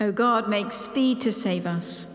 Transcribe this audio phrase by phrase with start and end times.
[0.00, 2.06] O God, make speed to save us.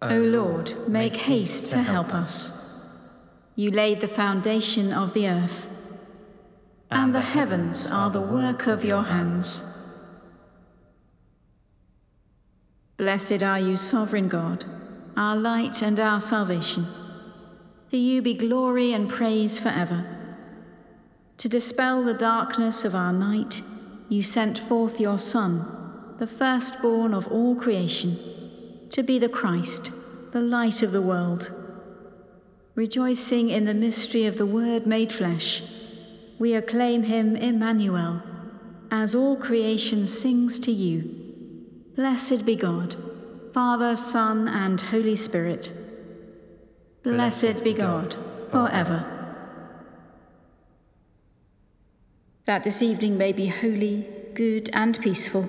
[0.00, 2.50] O Lord, make haste to help us.
[3.54, 5.66] You laid the foundation of the earth,
[6.90, 9.64] and the heavens are the work of your hands.
[12.96, 14.64] Blessed are you, sovereign God,
[15.16, 16.86] our light and our salvation.
[17.90, 20.06] To you be glory and praise forever.
[21.36, 23.62] To dispel the darkness of our night,
[24.08, 25.81] you sent forth your Son,
[26.22, 28.16] the firstborn of all creation,
[28.90, 29.90] to be the Christ,
[30.30, 31.52] the light of the world.
[32.76, 35.64] Rejoicing in the mystery of the Word made flesh,
[36.38, 38.22] we acclaim him Emmanuel,
[38.88, 41.00] as all creation sings to you.
[41.96, 42.94] Blessed be God,
[43.52, 45.72] Father, Son, and Holy Spirit.
[47.02, 48.14] Blessed be God
[48.52, 49.04] forever.
[52.44, 55.48] That this evening may be holy, good, and peaceful,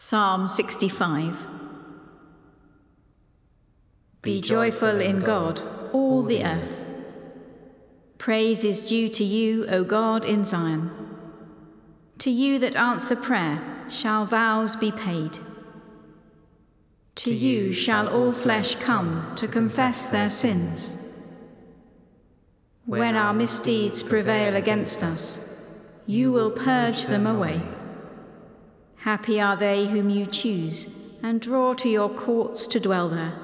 [0.00, 1.44] Psalm 65
[4.22, 5.60] Be joyful in God,
[5.92, 6.88] all the earth.
[8.16, 10.92] Praise is due to you, O God, in Zion.
[12.18, 15.40] To you that answer prayer shall vows be paid.
[17.16, 20.94] To you shall all flesh come to confess their sins.
[22.86, 25.40] When our misdeeds prevail against us,
[26.06, 27.62] you will purge them away.
[29.08, 30.86] Happy are they whom you choose
[31.22, 33.38] and draw to your courts to dwell there.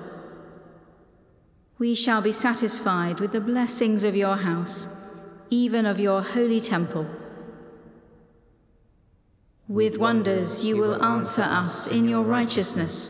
[1.79, 4.87] We shall be satisfied with the blessings of your house,
[5.49, 7.07] even of your holy temple.
[9.67, 13.09] With wonders you will answer us in your righteousness,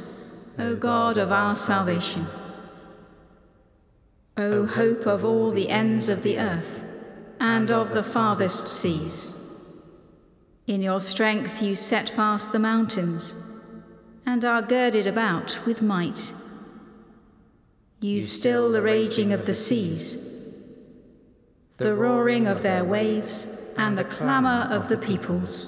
[0.56, 2.29] O God of our salvation.
[4.37, 6.84] O hope of all the ends of the earth
[7.41, 9.34] and of the farthest seas.
[10.67, 13.35] In your strength you set fast the mountains
[14.25, 16.33] and are girded about with might.
[18.01, 20.17] You still the raging of the seas,
[21.77, 25.67] the roaring of their waves, and the clamour of the peoples.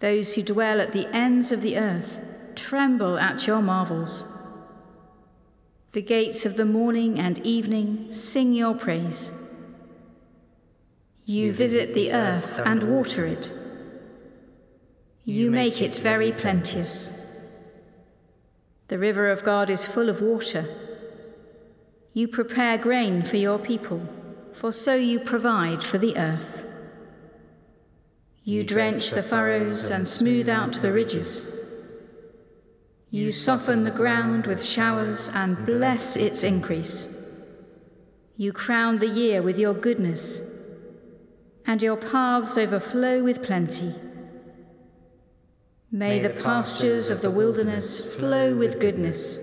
[0.00, 2.20] Those who dwell at the ends of the earth
[2.54, 4.24] tremble at your marvels.
[5.92, 9.32] The gates of the morning and evening sing your praise.
[11.30, 13.52] You visit the earth and water it.
[15.26, 17.12] You make it very plenteous.
[18.86, 20.64] The river of God is full of water.
[22.14, 24.08] You prepare grain for your people,
[24.54, 26.64] for so you provide for the earth.
[28.42, 31.44] You drench the furrows and smooth out the ridges.
[33.10, 37.06] You soften the ground with showers and bless its increase.
[38.38, 40.40] You crown the year with your goodness,
[41.68, 43.94] and your paths overflow with plenty.
[45.92, 49.38] May the pastures of the wilderness flow with goodness,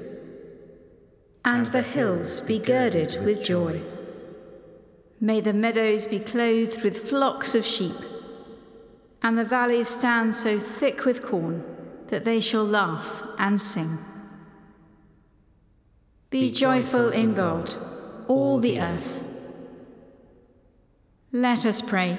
[1.45, 3.81] and the hills be girded with joy.
[5.21, 7.95] May the meadows be clothed with flocks of sheep
[9.25, 11.63] and the valleys stand so thick with corn
[12.09, 13.97] that they shall laugh and sing.
[16.29, 17.73] Be joyful in God,
[18.27, 19.24] all the earth.
[21.35, 22.17] Let us pray.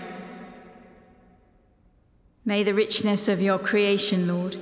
[2.44, 4.58] May the richness of your creation, Lord,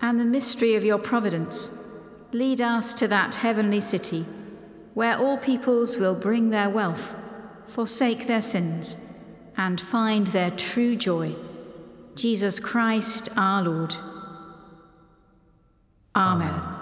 [0.00, 1.70] and the mystery of your providence
[2.32, 4.26] lead us to that heavenly city
[4.94, 7.14] where all peoples will bring their wealth,
[7.68, 8.96] forsake their sins,
[9.56, 11.36] and find their true joy.
[12.16, 13.94] Jesus Christ our Lord.
[16.16, 16.48] Amen.
[16.50, 16.73] Amen.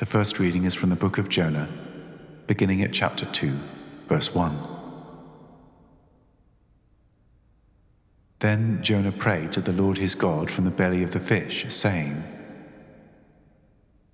[0.00, 1.68] The first reading is from the book of Jonah,
[2.46, 3.54] beginning at chapter 2,
[4.08, 4.58] verse 1.
[8.38, 12.24] Then Jonah prayed to the Lord his God from the belly of the fish, saying,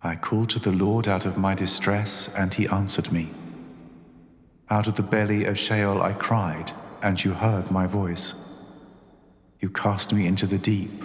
[0.02, 3.30] I called to the Lord out of my distress, and he answered me.
[4.68, 8.34] Out of the belly of Sheol I cried, and you heard my voice.
[9.60, 11.04] You cast me into the deep,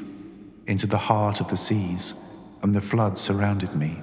[0.66, 2.16] into the heart of the seas,
[2.64, 4.02] and the flood surrounded me.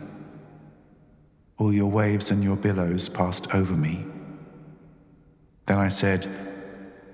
[1.58, 4.04] All your waves and your billows passed over me.
[5.66, 6.26] Then I said,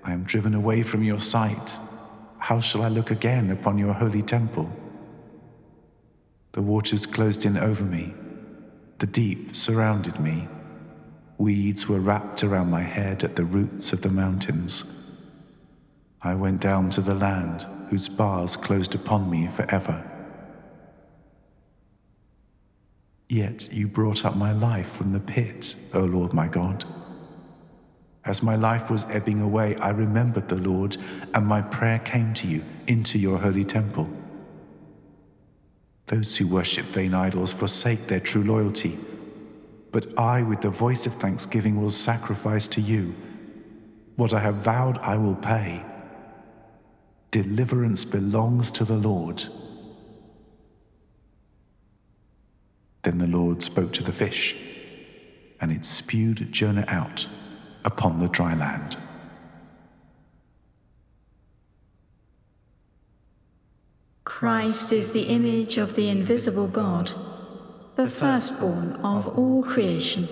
[0.04, 1.78] I am driven away from your sight.
[2.38, 4.70] How shall I look again upon your holy temple?
[6.52, 8.14] The waters closed in over me,
[8.98, 10.46] the deep surrounded me.
[11.38, 14.84] Weeds were wrapped around my head at the roots of the mountains.
[16.22, 20.08] I went down to the land whose bars closed upon me forever.
[23.28, 26.84] Yet you brought up my life from the pit, O Lord my God.
[28.24, 30.96] As my life was ebbing away, I remembered the Lord,
[31.34, 34.08] and my prayer came to you into your holy temple.
[36.06, 38.98] Those who worship vain idols forsake their true loyalty,
[39.90, 43.14] but I, with the voice of thanksgiving, will sacrifice to you.
[44.16, 45.82] What I have vowed, I will pay.
[47.30, 49.44] Deliverance belongs to the Lord.
[53.04, 54.56] Then the Lord spoke to the fish,
[55.60, 57.28] and it spewed Jonah out
[57.84, 58.96] upon the dry land.
[64.24, 67.12] Christ is the image of the invisible God,
[67.94, 70.28] the firstborn of all creation.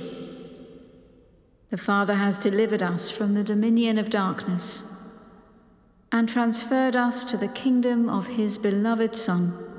[1.70, 4.82] The Father has delivered us from the dominion of darkness
[6.10, 9.71] and transferred us to the kingdom of his beloved Son,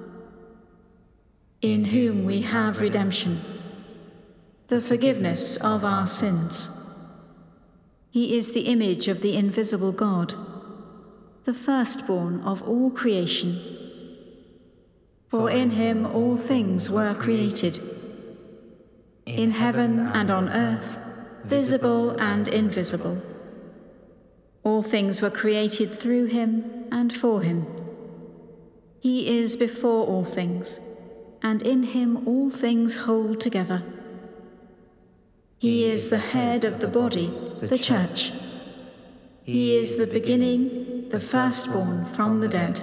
[1.64, 3.42] in whom we have redemption,
[4.68, 6.70] the forgiveness of our sins.
[8.12, 10.34] He is the image of the invisible God,
[11.46, 13.62] the firstborn of all creation.
[15.30, 17.80] For in him all things were created,
[19.26, 21.00] in heaven and on earth,
[21.46, 23.22] visible and invisible.
[24.64, 27.66] All things were created through him and for him.
[29.00, 30.80] He is before all things,
[31.44, 33.84] and in him all things hold together.
[35.60, 38.32] He is the head of the body, the church.
[39.44, 42.82] He is the beginning, the firstborn from the dead.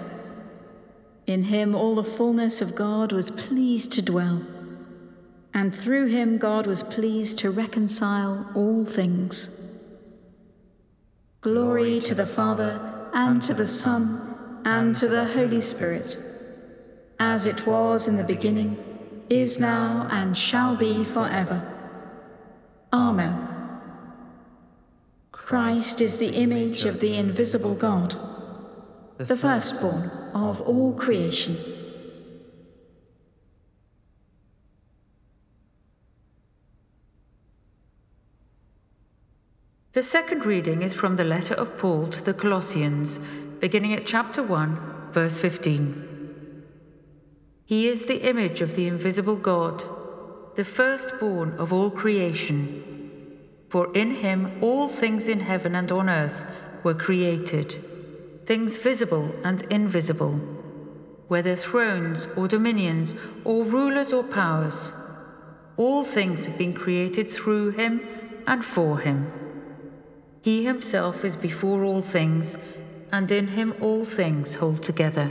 [1.27, 4.43] In him all the fullness of God was pleased to dwell,
[5.55, 9.49] and through him God was pleased to reconcile all things.
[11.41, 12.81] Glory to the Father,
[13.15, 16.19] and to the Son, and to the Holy Spirit,
[17.21, 18.79] as it was in the beginning,
[19.29, 21.63] is now, and shall be forever.
[22.93, 23.47] Amen.
[25.31, 28.17] Christ is the image of the invisible God,
[29.19, 31.59] the firstborn of all creation.
[39.93, 43.19] The second reading is from the letter of Paul to the Colossians,
[43.59, 46.10] beginning at chapter 1, verse 15.
[47.71, 49.85] He is the image of the invisible God
[50.57, 52.59] the firstborn of all creation.
[53.69, 56.45] For in him all things in heaven and on earth
[56.83, 57.77] were created,
[58.45, 60.33] things visible and invisible,
[61.29, 63.15] whether thrones or dominions
[63.45, 64.93] or rulers or powers.
[65.77, 68.01] All things have been created through him
[68.49, 69.31] and for him.
[70.43, 72.57] He himself is before all things,
[73.13, 75.31] and in him all things hold together.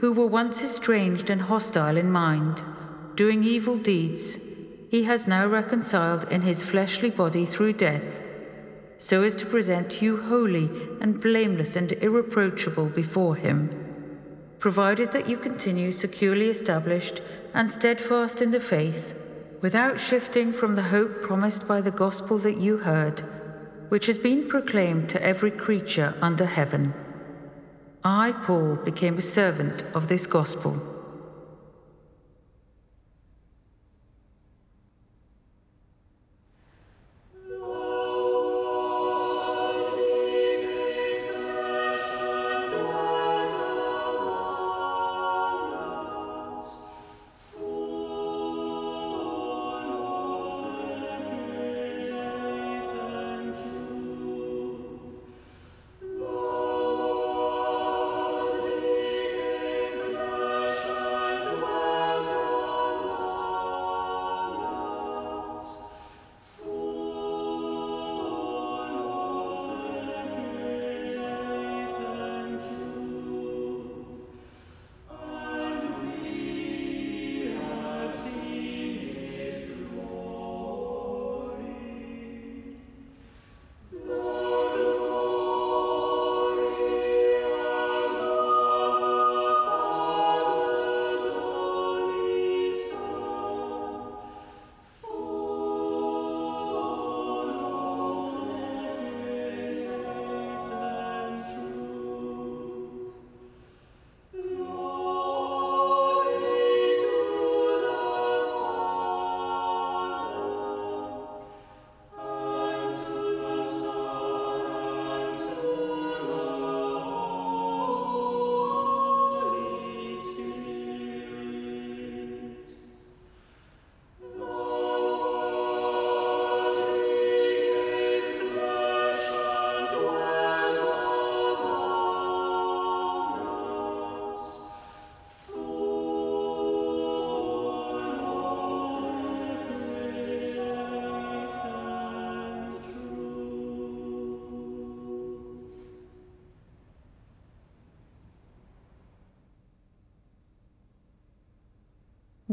[0.00, 2.62] who were once estranged and hostile in mind,
[3.14, 4.38] doing evil deeds,
[4.90, 8.20] he has now reconciled in his fleshly body through death,
[8.98, 13.70] so as to present you holy and blameless and irreproachable before him,
[14.58, 17.20] provided that you continue securely established
[17.54, 19.14] and steadfast in the faith,
[19.60, 23.20] without shifting from the hope promised by the gospel that you heard,
[23.88, 26.92] which has been proclaimed to every creature under heaven.
[28.04, 30.95] I, Paul, became a servant of this gospel.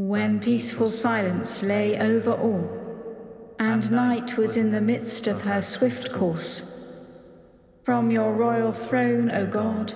[0.06, 2.68] When peaceful silence lay over all,
[3.58, 6.66] and night was in the midst of her swift course,
[7.84, 9.94] from your royal throne, O God,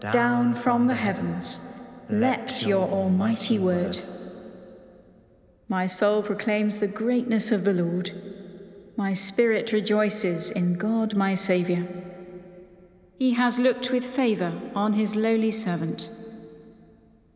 [0.00, 1.60] down from the heavens,
[2.08, 3.98] leapt your almighty word.
[5.68, 8.12] My soul proclaims the greatness of the Lord.
[8.96, 11.86] My spirit rejoices in God my Saviour.
[13.18, 16.08] He has looked with favour on his lowly servant.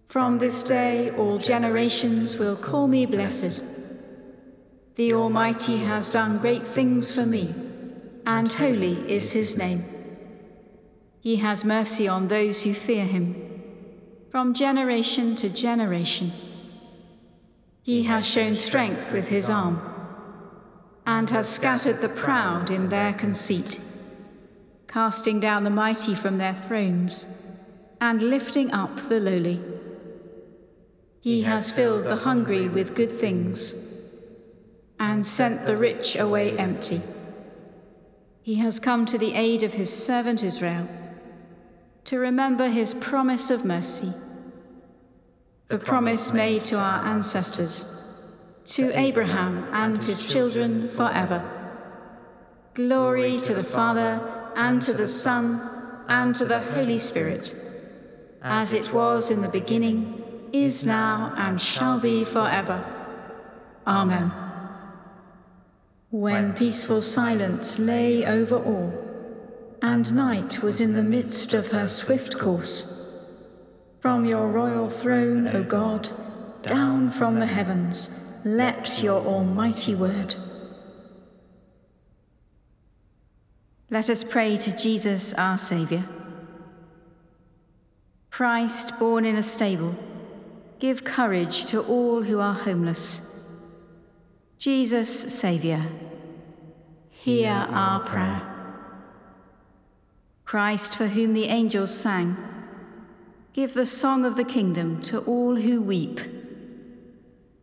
[0.09, 3.63] From this day all generations will call me blessed.
[4.95, 7.55] The Almighty has done great things for me
[8.29, 9.85] and holy is his name.
[11.21, 13.63] He has mercy on those who fear him,
[14.31, 16.33] from generation to generation.
[17.83, 19.81] He has shown strength with his arm,
[21.07, 23.81] and has scattered the proud in their conceit,
[24.87, 27.27] casting down the mighty from their thrones,
[28.01, 29.78] and lifting up the lowly.
[31.29, 33.75] He has filled the hungry with good things,
[34.99, 37.03] and sent the rich away empty.
[38.41, 40.89] He has come to the aid of his servant Israel,
[42.07, 44.15] to remember his promise of mercy,
[45.67, 47.85] the promise made to our ancestors,
[48.77, 51.45] to Abraham and his children forever.
[52.73, 54.13] Glory to the Father,
[54.57, 55.61] and to the Son,
[56.09, 57.55] and to the Holy Spirit,
[58.41, 62.85] as it was in the beginning, is now, and shall be forever.
[63.87, 64.33] Amen.
[66.11, 68.93] When peaceful silence lay over all,
[69.83, 72.87] and night was in the midst of her swift course,
[74.01, 76.09] from your royal throne, O God,
[76.63, 78.11] down from the heavens,
[78.45, 80.35] leapt your almighty word.
[83.91, 86.05] Let us pray to Jesus our Saviour.
[88.31, 89.97] Christ, born in a stable,
[90.79, 93.23] give courage to all who are homeless
[94.59, 95.87] Jesus, Saviour,
[97.11, 98.43] hear our prayer.
[100.45, 102.37] Christ, for whom the angels sang,
[103.53, 106.21] give the song of the kingdom to all who weep.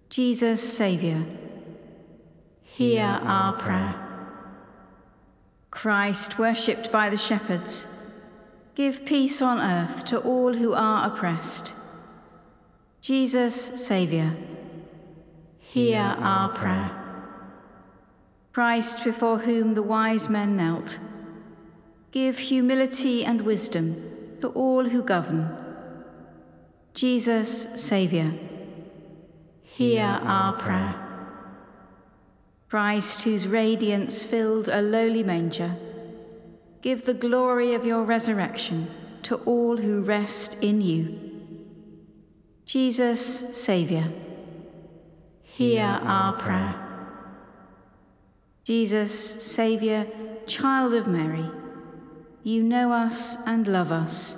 [0.09, 1.25] Jesus, Saviour,
[2.63, 3.95] hear our prayer.
[5.69, 7.87] Christ, worshipped by the shepherds,
[8.73, 11.73] give peace on earth to all who are oppressed.
[13.05, 14.35] Jesus, Saviour,
[15.59, 16.89] hear our prayer.
[18.51, 20.97] Christ, before whom the wise men knelt,
[22.11, 24.01] give humility and wisdom
[24.41, 25.55] to all who govern.
[26.95, 28.33] Jesus, Saviour,
[29.61, 30.95] hear our prayer.
[32.69, 35.75] Christ, whose radiance filled a lowly manger,
[36.81, 38.89] give the glory of your resurrection
[39.21, 41.34] to all who rest in you.
[42.65, 44.05] Jesus, Saviour,
[45.43, 46.73] hear our prayer.
[48.63, 50.07] Jesus, Saviour,
[50.47, 51.45] child of Mary,
[52.41, 54.35] you know us and love us.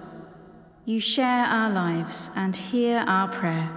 [0.84, 3.70] You share our lives and hear our prayer.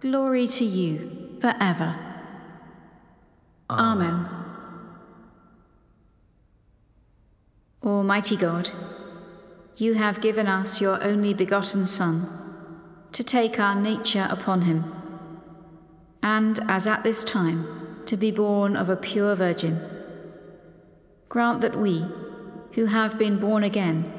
[0.00, 1.96] Glory to you forever.
[3.70, 4.28] Amen.
[7.84, 8.70] Almighty God,
[9.76, 12.45] you have given us your only begotten Son
[13.16, 14.84] to take our nature upon him
[16.22, 19.80] and as at this time, to be born of a pure virgin.
[21.30, 22.04] Grant that we,
[22.72, 24.12] who have been born again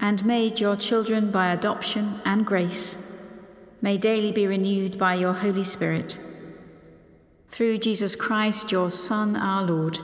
[0.00, 2.98] and made your children by adoption and grace,
[3.80, 6.20] may daily be renewed by your Holy Spirit.
[7.48, 9.98] Through Jesus Christ, your Son, our Lord,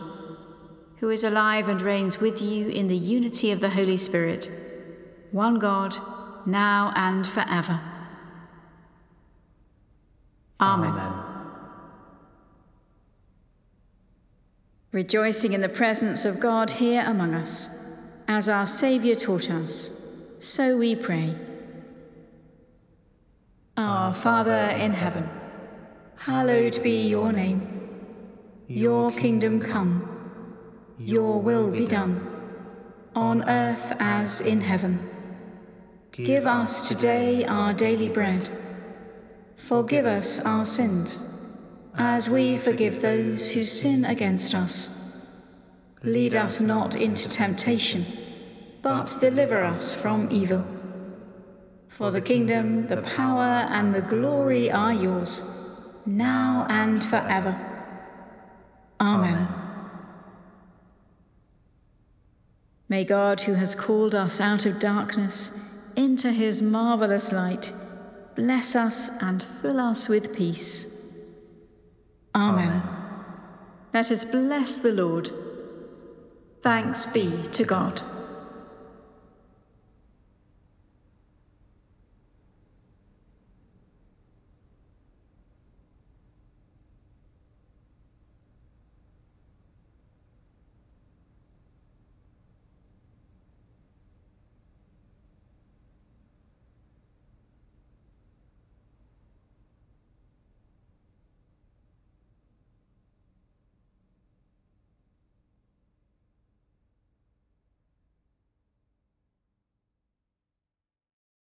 [1.00, 4.50] who is alive and reigns with you in the unity of the Holy Spirit,
[5.32, 5.96] one God,
[6.46, 7.97] now and forever.
[10.60, 10.90] Amen.
[10.90, 11.28] Amen.
[14.92, 17.68] rejoicing in the presence of God here among us,
[18.26, 19.90] as our Saviour taught us.
[20.38, 21.36] So we pray.
[23.76, 25.28] Our Father in heaven,
[26.16, 27.60] hallowed be your name.
[28.66, 29.92] Your kingdom come,
[30.98, 32.26] your will be done,
[33.14, 35.08] on earth as in heaven.
[36.12, 38.50] Give us today our daily bread.
[39.58, 41.22] Forgive us our sins
[41.94, 44.88] as we forgive those who sin against us.
[46.04, 48.06] Lead us not into temptation,
[48.82, 50.64] but deliver us from evil.
[51.88, 55.42] For the kingdom, the power, and the glory are yours,
[56.06, 57.58] now and forever.
[59.00, 59.48] Amen.
[62.88, 65.50] May God, who has called us out of darkness
[65.96, 67.72] into his marvelous light,
[68.38, 70.86] bless us and fill us with peace.
[72.36, 72.80] Amen.
[73.92, 75.32] Let us bless the Lord.
[76.62, 78.00] Thanks be to God.